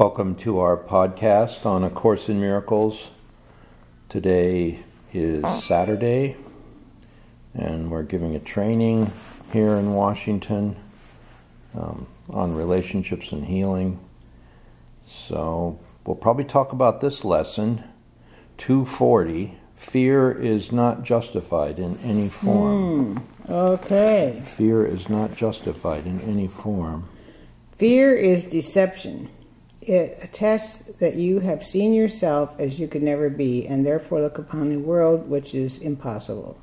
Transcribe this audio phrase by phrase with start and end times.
[0.00, 3.10] Welcome to our podcast on A Course in Miracles.
[4.08, 4.78] Today
[5.12, 6.38] is Saturday,
[7.52, 9.12] and we're giving a training
[9.52, 10.74] here in Washington
[11.74, 14.00] um, on relationships and healing.
[15.06, 17.84] So we'll probably talk about this lesson
[18.56, 23.16] 240 Fear is not justified in any form.
[23.16, 24.42] Hmm, okay.
[24.46, 27.06] Fear is not justified in any form.
[27.76, 29.28] Fear is deception.
[29.80, 34.38] It attests that you have seen yourself as you could never be, and therefore look
[34.38, 36.60] upon a world which is impossible.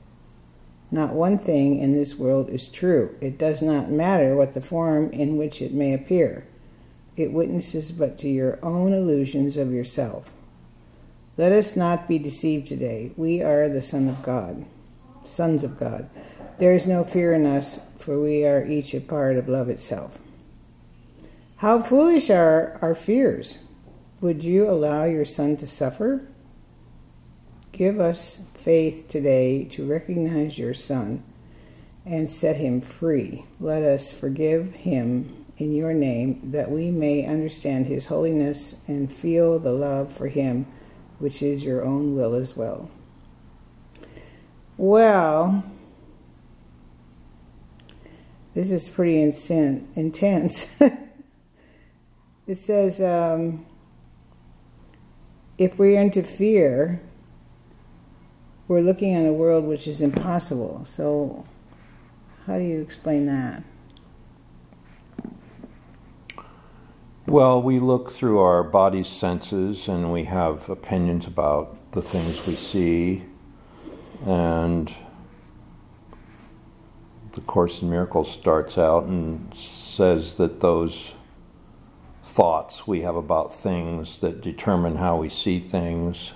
[0.91, 3.17] Not one thing in this world is true.
[3.19, 6.45] It does not matter what the form in which it may appear.
[7.15, 10.31] It witnesses but to your own illusions of yourself.
[11.35, 13.11] Let us not be deceived today.
[13.17, 14.65] We are the Son of God,
[15.25, 16.09] sons of God.
[16.59, 20.17] There is no fear in us, for we are each a part of love itself.
[21.57, 23.57] How foolish are our fears!
[24.21, 26.21] Would you allow your son to suffer?
[27.71, 31.23] Give us faith today to recognize your son
[32.05, 33.43] and set him free.
[33.59, 39.57] Let us forgive him in your name that we may understand his holiness and feel
[39.57, 40.67] the love for him
[41.17, 42.87] which is your own will as well.
[44.77, 45.63] Well,
[48.53, 50.67] this is pretty intense.
[52.47, 53.65] it says, um,
[55.57, 57.01] if we interfere,
[58.67, 60.85] we're looking at a world which is impossible.
[60.85, 61.45] So,
[62.45, 63.63] how do you explain that?
[67.25, 72.55] Well, we look through our body's senses and we have opinions about the things we
[72.55, 73.23] see.
[74.25, 74.93] And
[77.33, 81.11] the Course in Miracles starts out and says that those
[82.37, 86.33] thoughts we have about things that determine how we see things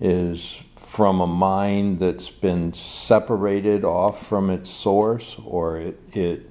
[0.00, 6.50] is from a mind that's been separated off from its source or it, it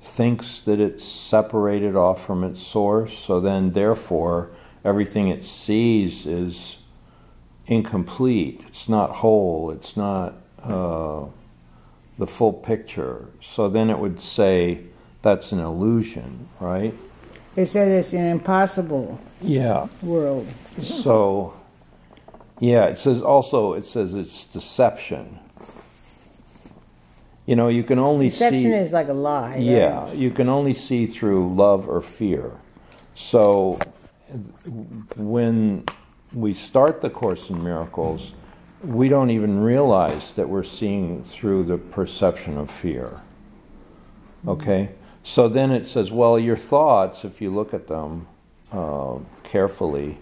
[0.00, 4.52] thinks that it's separated off from its source, so then therefore
[4.84, 6.76] everything it sees is
[7.66, 8.60] incomplete.
[8.68, 9.72] It's not whole.
[9.72, 11.24] It's not uh,
[12.18, 13.26] the full picture.
[13.42, 14.84] So then it would say
[15.22, 16.94] that's an illusion, right?
[17.56, 19.88] It says it's an impossible yeah.
[20.02, 20.46] world.
[20.82, 21.54] So,
[22.60, 25.38] yeah, it says also, it says it's deception.
[27.46, 28.64] You know, you can only Deception see.
[28.64, 29.56] Deception is like a lie.
[29.56, 30.16] Yeah, right?
[30.16, 32.52] you can only see through love or fear.
[33.14, 33.78] So
[35.16, 35.84] when
[36.32, 38.34] we start the Course in Miracles,
[38.82, 43.22] we don't even realize that we're seeing through the perception of fear.
[44.46, 44.90] Okay?
[45.26, 48.28] So then it says, well, your thoughts, if you look at them
[48.70, 50.18] uh, carefully,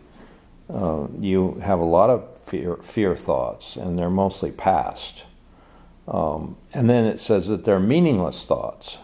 [0.72, 5.25] uh, you have a lot of fear, fear thoughts, and they're mostly past.
[6.09, 8.97] Um, and then it says that they're meaningless thoughts,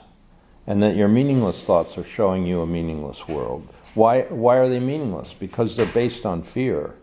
[0.67, 3.69] and that your meaningless thoughts are showing you a meaningless world.
[3.95, 5.35] Why, why are they meaningless?
[5.35, 6.95] Because they're based on fear.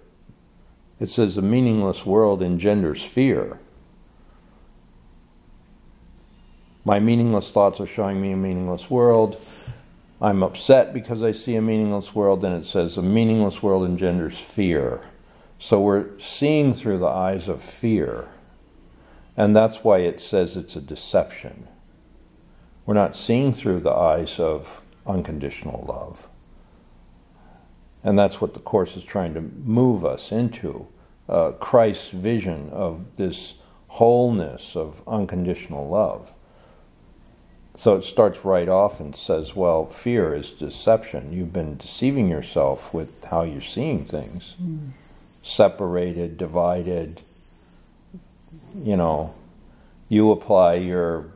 [0.99, 3.59] It says a meaningless world engenders fear.
[6.87, 9.35] My meaningless thoughts are showing me a meaningless world.
[10.21, 14.37] I'm upset because I see a meaningless world, and it says a meaningless world engenders
[14.37, 15.01] fear.
[15.59, 18.29] So we're seeing through the eyes of fear.
[19.35, 21.67] And that's why it says it's a deception.
[22.85, 26.29] We're not seeing through the eyes of unconditional love.
[28.01, 30.87] And that's what the Course is trying to move us into
[31.27, 33.55] uh, Christ's vision of this
[33.89, 36.31] wholeness of unconditional love.
[37.77, 41.31] So it starts right off and says, well, fear is deception.
[41.31, 44.89] You've been deceiving yourself with how you're seeing things mm.
[45.43, 47.21] separated, divided,
[48.75, 49.35] you know,
[50.09, 51.27] you apply your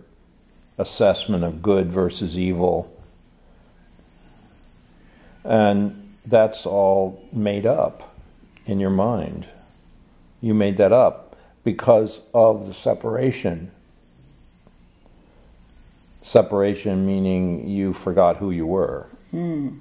[0.79, 2.91] assessment of good versus evil,
[5.43, 8.15] and that's all made up
[8.65, 9.47] in your mind.
[10.41, 13.71] You made that up because of the separation.
[16.21, 19.09] Separation meaning you forgot who you were.
[19.31, 19.79] Hmm.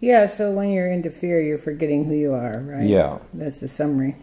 [0.00, 2.88] Yeah, so when you're into fear, you're forgetting who you are, right?
[2.88, 3.18] Yeah.
[3.32, 4.16] That's the summary.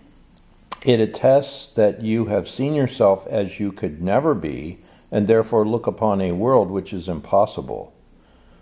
[0.84, 4.80] It attests that you have seen yourself as you could never be,
[5.12, 7.94] and therefore look upon a world which is impossible.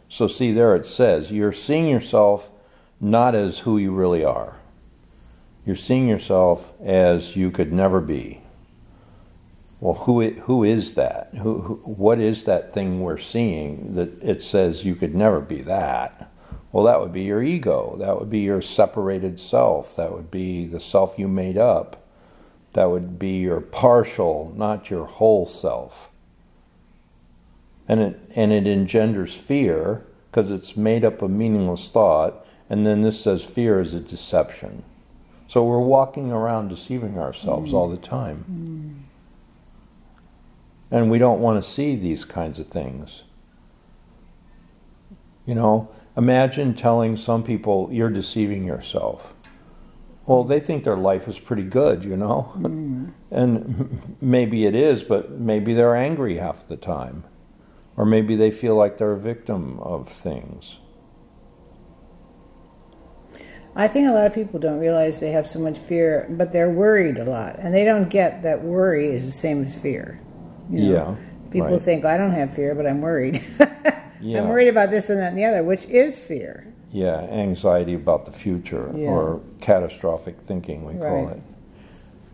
[0.09, 2.49] So, see, there it says, you're seeing yourself
[3.01, 4.55] not as who you really are.
[5.65, 8.41] You're seeing yourself as you could never be.
[9.79, 11.29] Well, who, who is that?
[11.35, 15.61] Who, who, what is that thing we're seeing that it says you could never be
[15.63, 16.31] that?
[16.71, 17.95] Well, that would be your ego.
[17.99, 19.95] That would be your separated self.
[19.95, 22.03] That would be the self you made up.
[22.73, 26.09] That would be your partial, not your whole self.
[27.87, 32.45] And it, and it engenders fear because it's made up of meaningless thought.
[32.69, 34.83] And then this says fear is a deception.
[35.47, 37.75] So we're walking around deceiving ourselves mm.
[37.75, 38.45] all the time.
[38.51, 39.16] Mm.
[40.91, 43.23] And we don't want to see these kinds of things.
[45.45, 49.33] You know, imagine telling some people you're deceiving yourself.
[50.25, 52.51] Well, they think their life is pretty good, you know?
[52.57, 53.13] Mm.
[53.31, 57.23] and maybe it is, but maybe they're angry half the time.
[57.95, 60.77] Or maybe they feel like they're a victim of things.
[63.75, 66.69] I think a lot of people don't realize they have so much fear, but they're
[66.69, 67.57] worried a lot.
[67.59, 70.17] And they don't get that worry is the same as fear.
[70.69, 70.91] You know?
[70.91, 71.15] Yeah.
[71.51, 71.81] People right.
[71.81, 73.41] think, I don't have fear, but I'm worried.
[74.19, 74.41] Yeah.
[74.41, 76.73] I'm worried about this and that and the other, which is fear.
[76.91, 79.09] Yeah, anxiety about the future yeah.
[79.09, 81.01] or catastrophic thinking, we right.
[81.01, 81.41] call it.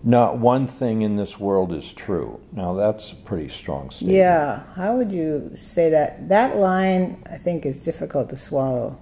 [0.03, 2.39] Not one thing in this world is true.
[2.51, 4.17] Now, that's a pretty strong statement.
[4.17, 4.63] Yeah.
[4.75, 6.27] How would you say that?
[6.29, 8.99] That line, I think, is difficult to swallow.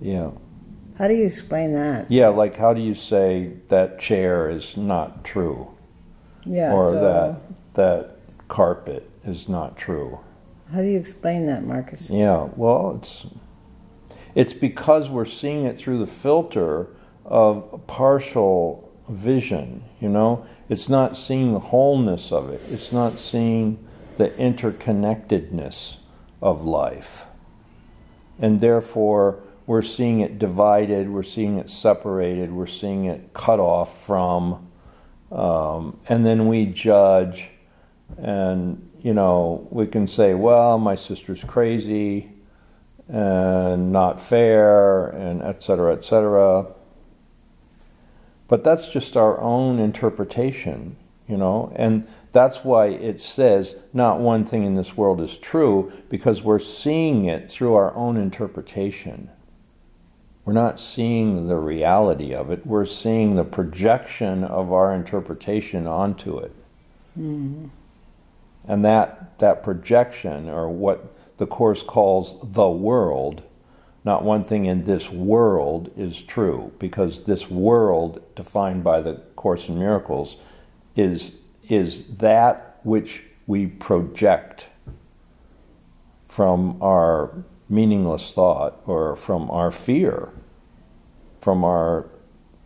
[0.00, 0.30] Yeah.
[0.98, 2.10] How do you explain that?
[2.10, 5.72] Yeah, like how do you say that chair is not true?
[6.44, 6.72] Yeah.
[6.72, 7.40] Or so that
[7.74, 8.19] that
[8.50, 10.20] carpet is not true.
[10.70, 12.10] How do you explain that, Marcus?
[12.10, 13.26] Yeah, well, it's
[14.34, 16.88] it's because we're seeing it through the filter
[17.24, 20.46] of partial vision, you know?
[20.68, 22.60] It's not seeing the wholeness of it.
[22.70, 23.84] It's not seeing
[24.18, 25.96] the interconnectedness
[26.40, 27.24] of life.
[28.38, 34.04] And therefore, we're seeing it divided, we're seeing it separated, we're seeing it cut off
[34.06, 34.68] from,
[35.30, 37.48] um, and then we judge
[38.18, 42.30] and you know, we can say, well, my sister's crazy
[43.08, 46.66] and not fair and et cetera, et cetera.
[48.48, 50.96] But that's just our own interpretation,
[51.28, 55.92] you know, and that's why it says not one thing in this world is true
[56.08, 59.30] because we're seeing it through our own interpretation.
[60.44, 66.38] We're not seeing the reality of it, we're seeing the projection of our interpretation onto
[66.38, 66.52] it.
[67.18, 67.66] Mm-hmm.
[68.66, 73.42] And that, that projection, or what the Course calls the world,
[74.04, 79.68] not one thing in this world is true, because this world, defined by the Course
[79.68, 80.36] in Miracles,
[80.96, 81.32] is,
[81.68, 84.68] is that which we project
[86.28, 90.30] from our meaningless thought or from our fear,
[91.40, 92.06] from our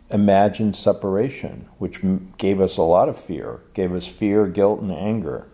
[0.09, 2.01] imagined separation, which
[2.37, 5.47] gave us a lot of fear, gave us fear, guilt, and anger.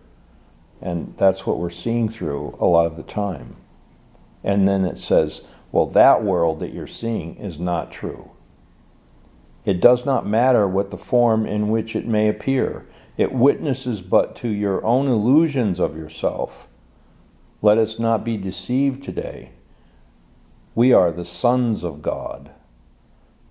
[0.82, 3.56] And that's what we're seeing through a lot of the time.
[4.42, 8.30] And then it says, well, that world that you're seeing is not true.
[9.64, 12.84] It does not matter what the form in which it may appear.
[13.16, 16.66] It witnesses but to your own illusions of yourself.
[17.62, 19.52] Let us not be deceived today.
[20.74, 22.50] We are the sons of God.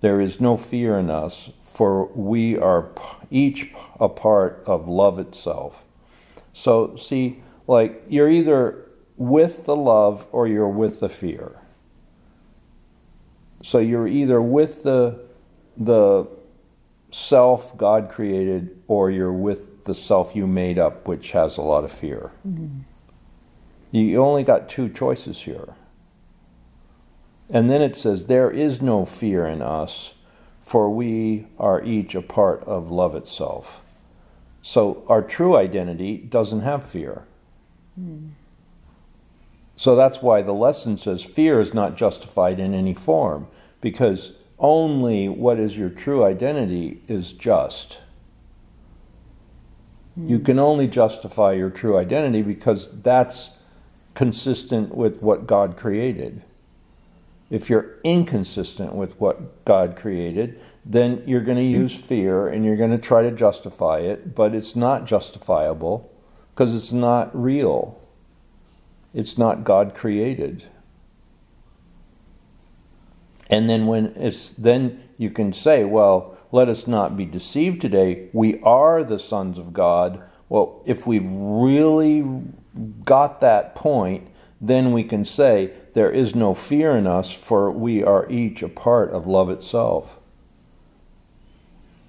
[0.00, 2.90] There is no fear in us, for we are
[3.30, 5.82] each a part of love itself.
[6.52, 11.58] So, see, like you're either with the love or you're with the fear.
[13.62, 15.20] So you're either with the
[15.76, 16.26] the
[17.12, 21.84] self God created or you're with the self you made up, which has a lot
[21.84, 22.32] of fear.
[22.46, 22.80] Mm-hmm.
[23.92, 25.74] You only got two choices here.
[27.50, 30.14] And then it says, There is no fear in us,
[30.64, 33.82] for we are each a part of love itself.
[34.62, 37.24] So our true identity doesn't have fear.
[38.00, 38.30] Mm.
[39.76, 43.48] So that's why the lesson says fear is not justified in any form,
[43.80, 48.00] because only what is your true identity is just.
[50.14, 53.50] You can only justify your true identity because that's
[54.14, 56.42] consistent with what God created.
[57.52, 62.78] If you're inconsistent with what God created, then you're going to use fear and you're
[62.78, 66.10] going to try to justify it, but it's not justifiable
[66.54, 68.00] because it's not real.
[69.12, 70.64] It's not God created.
[73.50, 78.30] And then when it's then you can say, well, let us not be deceived today.
[78.32, 80.22] We are the sons of God.
[80.48, 82.24] Well, if we've really
[83.04, 84.28] got that point,
[84.58, 88.68] then we can say there is no fear in us, for we are each a
[88.68, 90.18] part of love itself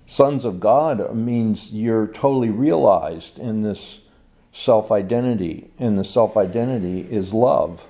[0.06, 4.00] sons of God means you're totally realized in this
[4.52, 7.88] self identity, and the self identity is love.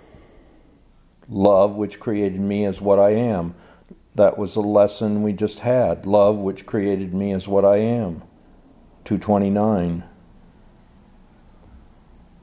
[1.30, 3.56] Love, which created me, is what I am.
[4.16, 6.06] That was a lesson we just had.
[6.06, 8.22] Love, which created me, is what I am.
[9.06, 10.04] 229.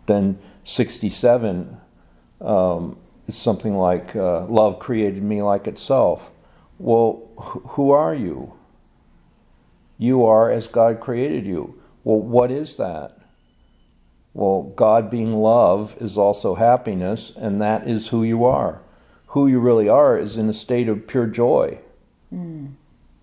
[0.06, 1.80] Then 67
[2.40, 2.96] um,
[3.30, 6.30] something like uh, love created me like itself.
[6.78, 7.28] Well,
[7.70, 8.54] who are you?
[9.98, 11.80] You are as God created you.
[12.04, 13.18] Well, what is that?
[14.32, 18.80] Well, God being love is also happiness, and that is who you are.
[19.28, 21.78] Who you really are is in a state of pure joy.
[22.32, 22.74] Mm.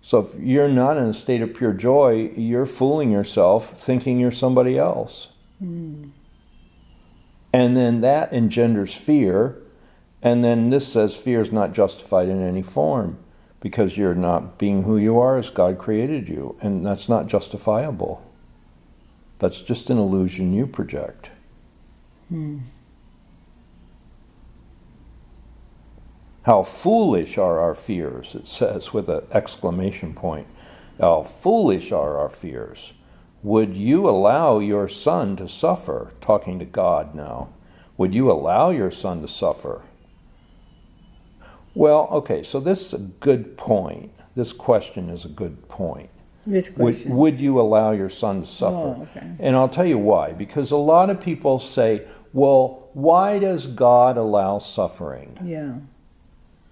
[0.01, 4.31] So if you're not in a state of pure joy, you're fooling yourself thinking you're
[4.31, 5.27] somebody else.
[5.61, 6.11] Mm.
[7.51, 9.57] And then that engenders fear.
[10.27, 13.17] And then this says fear is not justified in any form
[13.61, 16.57] because you're not being who you are as God created you.
[16.59, 18.29] And that's not justifiable.
[19.39, 21.29] That's just an illusion you project.
[22.27, 22.57] Hmm.
[26.41, 30.47] How foolish are our fears, it says with an exclamation point.
[30.99, 32.91] How foolish are our fears.
[33.43, 36.11] Would you allow your son to suffer?
[36.19, 37.47] Talking to God now.
[37.95, 39.83] Would you allow your son to suffer?
[41.77, 44.11] Well, okay, so this is a good point.
[44.35, 46.09] This question is a good point.
[46.45, 48.75] This Would, would you allow your son to suffer?
[48.75, 49.35] Oh, okay.
[49.39, 50.31] And I'll tell you why.
[50.31, 55.37] Because a lot of people say, well, why does God allow suffering?
[55.43, 55.75] Yeah.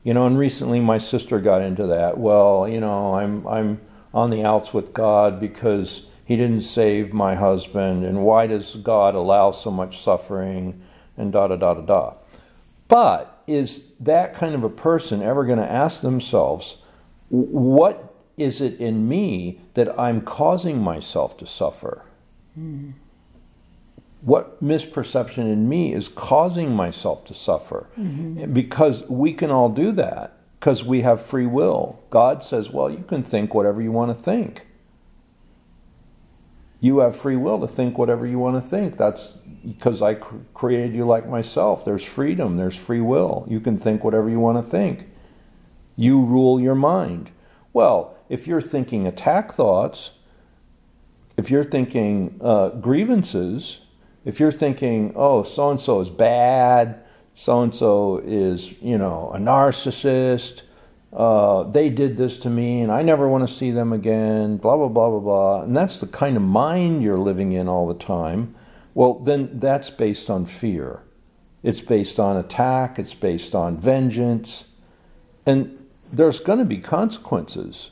[0.04, 2.18] You know, and recently my sister got into that.
[2.18, 3.82] Well, you know, I'm I'm
[4.14, 9.14] on the outs with God because he didn't save my husband and why does God
[9.14, 10.82] allow so much suffering
[11.18, 12.14] and da da da da da.
[12.88, 16.78] But is that kind of a person ever going to ask themselves
[17.30, 22.04] what is it in me that I'm causing myself to suffer?
[22.60, 22.94] Mm
[24.25, 27.88] what misperception in me is causing myself to suffer?
[27.98, 28.54] Mm-hmm.
[28.54, 32.00] Because we can all do that because we have free will.
[32.10, 34.66] God says, well, you can think whatever you want to think.
[36.86, 38.96] You have free will to think whatever you want to think.
[38.96, 39.30] That's
[39.65, 41.84] because I cr- created you like myself.
[41.84, 43.44] There's freedom, there's free will.
[43.50, 45.10] You can think whatever you want to think.
[45.96, 47.32] You rule your mind.
[47.74, 50.12] Well, if you're thinking attack thoughts,
[51.38, 53.80] if you're thinking uh, grievances,
[54.24, 59.32] if you're thinking, oh, so and so is bad, so and so is, you know,
[59.34, 60.62] a narcissist,
[61.15, 64.75] uh, they did this to me and I never want to see them again, blah,
[64.75, 67.93] blah, blah, blah, blah, and that's the kind of mind you're living in all the
[67.93, 68.53] time,
[68.93, 71.03] well, then that's based on fear.
[71.63, 74.65] It's based on attack, it's based on vengeance,
[75.45, 77.91] and there's going to be consequences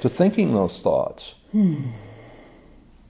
[0.00, 1.34] to thinking those thoughts.
[1.52, 1.90] Hmm.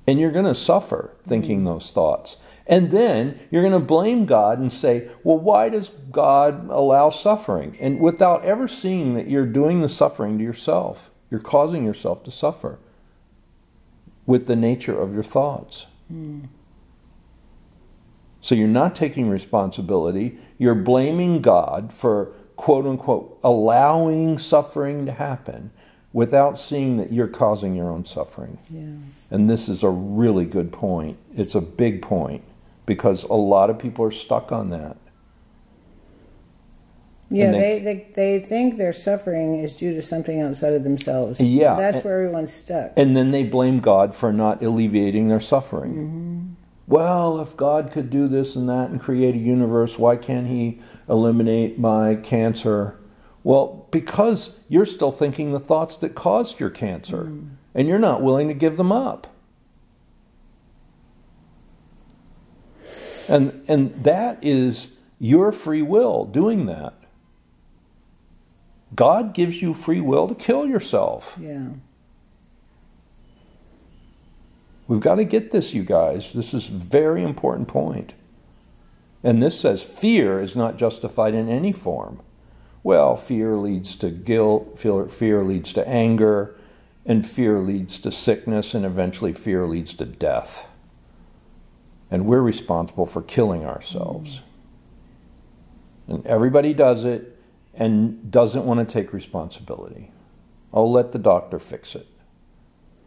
[0.06, 1.66] And you're going to suffer thinking hmm.
[1.66, 2.36] those thoughts.
[2.66, 7.76] And then you're going to blame God and say, well, why does God allow suffering?
[7.80, 12.30] And without ever seeing that you're doing the suffering to yourself, you're causing yourself to
[12.30, 12.78] suffer
[14.26, 15.86] with the nature of your thoughts.
[16.12, 16.48] Mm.
[18.40, 25.70] So you're not taking responsibility, you're blaming God for quote unquote allowing suffering to happen
[26.12, 28.58] without seeing that you're causing your own suffering.
[28.68, 29.36] Yeah.
[29.36, 31.18] And this is a really good point.
[31.34, 32.44] It's a big point
[32.86, 34.96] because a lot of people are stuck on that.
[37.30, 41.40] Yeah, they, they, they think their suffering is due to something outside of themselves.
[41.40, 42.92] Yeah, that's and, where everyone's stuck.
[42.94, 45.92] And then they blame God for not alleviating their suffering.
[45.94, 46.52] Mm-hmm.
[46.88, 50.80] Well, if God could do this and that and create a universe, why can't He
[51.08, 52.98] eliminate my cancer?
[53.44, 57.50] Well, because you're still thinking the thoughts that caused your cancer, mm.
[57.74, 59.26] and you're not willing to give them up.
[63.28, 66.94] And, and that is your free will doing that.
[68.94, 71.36] God gives you free will to kill yourself.
[71.40, 71.68] Yeah.
[74.86, 76.32] We've got to get this, you guys.
[76.32, 78.14] This is a very important point.
[79.24, 82.20] And this says fear is not justified in any form.
[82.82, 86.56] Well, fear leads to guilt, fear, fear leads to anger,
[87.06, 90.68] and fear leads to sickness, and eventually fear leads to death
[92.12, 94.42] and we're responsible for killing ourselves.
[96.06, 97.40] And everybody does it
[97.72, 100.12] and doesn't want to take responsibility.
[100.74, 102.06] I'll let the doctor fix it.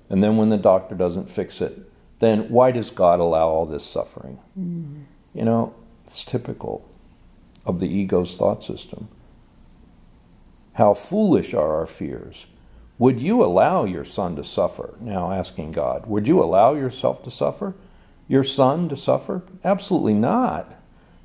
[0.09, 3.85] And then when the doctor doesn't fix it, then why does God allow all this
[3.85, 4.39] suffering?
[4.59, 5.03] Mm.
[5.35, 5.75] You know,
[6.07, 6.83] it's typical
[7.63, 9.07] of the ego's thought system.
[10.75, 12.45] How foolish are our fears.
[12.97, 14.95] Would you allow your son to suffer?
[15.01, 17.75] Now asking God, would you allow yourself to suffer?
[18.27, 19.43] your son to suffer?
[19.63, 20.73] Absolutely not.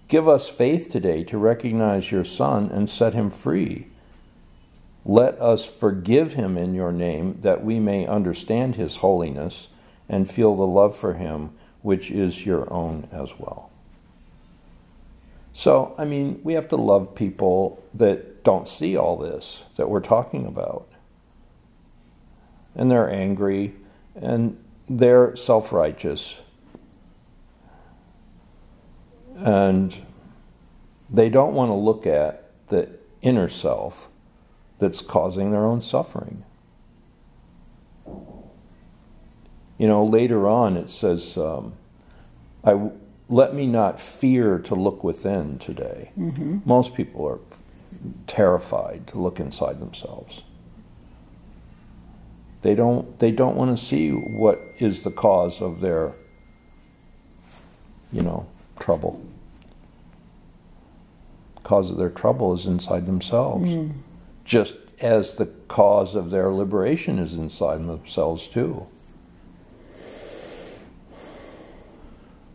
[0.09, 3.87] Give us faith today to recognize your Son and set him free.
[5.05, 9.69] Let us forgive him in your name that we may understand his holiness
[10.09, 11.53] and feel the love for him
[11.83, 13.71] which is your own as well.
[15.61, 20.01] So, I mean, we have to love people that don't see all this that we're
[20.01, 20.89] talking about.
[22.75, 23.75] And they're angry
[24.15, 24.57] and
[24.89, 26.39] they're self righteous.
[29.37, 29.95] And
[31.11, 32.89] they don't want to look at the
[33.21, 34.09] inner self
[34.79, 36.43] that's causing their own suffering.
[39.77, 41.75] You know, later on it says, um,
[42.65, 42.91] I,
[43.31, 46.11] let me not fear to look within today.
[46.19, 46.59] Mm-hmm.
[46.65, 47.39] Most people are
[48.27, 50.43] terrified to look inside themselves.
[52.63, 56.13] They don't, they don't want to see what is the cause of their,
[58.13, 58.47] you know,
[58.81, 59.25] trouble.
[61.63, 63.71] Cause of their trouble is inside themselves.
[63.71, 63.93] Mm.
[64.45, 68.87] Just as the cause of their liberation is inside themselves too.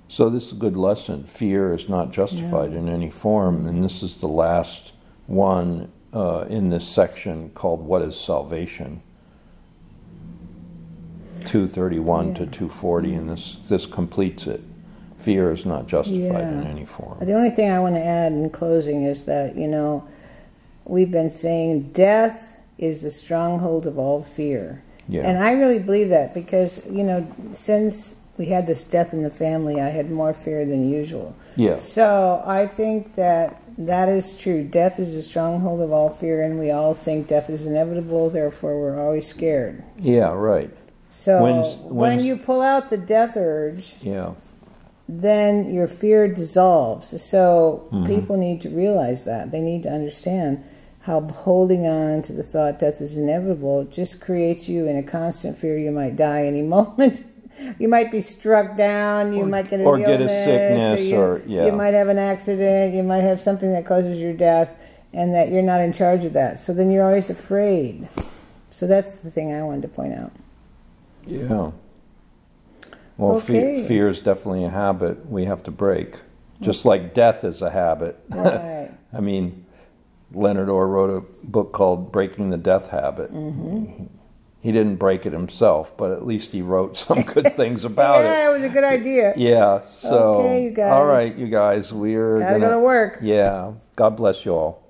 [0.08, 1.24] So this is a good lesson.
[1.24, 2.80] Fear is not justified yeah.
[2.80, 4.92] in any form, and this is the last
[5.28, 9.02] one uh, in this section called "What is Salvation."
[11.46, 12.34] 231 yeah.
[12.34, 14.62] to 240, and this this completes it.
[15.20, 16.62] Fear is not justified yeah.
[16.62, 17.18] in any form.
[17.20, 20.08] The only thing I want to add in closing is that you know
[20.86, 25.24] we've been saying death is the stronghold of all fear, yeah.
[25.24, 29.30] and I really believe that because you know since we had this death in the
[29.30, 31.36] family, I had more fear than usual.
[31.56, 31.76] Yeah.
[31.76, 34.64] So I think that that is true.
[34.64, 38.30] Death is a stronghold of all fear, and we all think death is inevitable.
[38.30, 39.84] Therefore, we're always scared.
[39.98, 40.32] Yeah.
[40.32, 40.76] Right.
[41.12, 44.34] So when's, when's, when you pull out the death urge, yeah,
[45.08, 47.22] then your fear dissolves.
[47.24, 48.06] So mm-hmm.
[48.06, 50.64] people need to realize that they need to understand
[51.06, 55.56] how holding on to the thought death is inevitable just creates you in a constant
[55.56, 57.24] fear you might die any moment
[57.80, 61.16] you might be struck down, you or, might get, or get a sickness, or, you,
[61.16, 61.66] or yeah.
[61.66, 64.80] you might have an accident, you might have something that causes your death,
[65.14, 66.60] and that you're not in charge of that.
[66.60, 68.08] So then you're always afraid.
[68.72, 70.32] So that's the thing I wanted to point out.
[71.26, 71.72] Yeah.
[73.18, 73.82] Well, okay.
[73.82, 76.18] fe- fear is definitely a habit we have to break,
[76.62, 78.20] just like death is a habit.
[78.30, 78.92] Right.
[79.14, 79.66] I mean,
[80.34, 83.32] Leonard Orr wrote a book called Breaking the Death Habit.
[83.32, 84.15] Mm-hmm
[84.66, 88.20] he didn't break it himself, but at least he wrote some good things about yeah,
[88.22, 88.24] it.
[88.24, 89.34] Yeah, it was a good idea.
[89.38, 89.82] Yeah.
[89.94, 90.92] So, okay, you guys.
[90.92, 93.20] all right, you guys, we're Gotta gonna, go to work.
[93.22, 93.74] Yeah.
[93.96, 94.85] God bless you all.